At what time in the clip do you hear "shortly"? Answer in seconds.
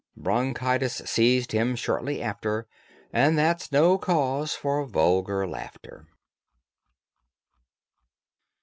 1.75-2.23